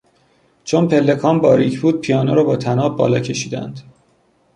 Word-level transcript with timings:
چون 0.63 0.87
پلکان 0.87 1.39
باریک 1.41 1.79
بود 1.81 2.01
پیانو 2.01 2.35
را 2.35 2.43
با 2.43 2.55
طناب 2.57 2.97
بالا 2.97 3.19
کشیدند. 3.19 3.79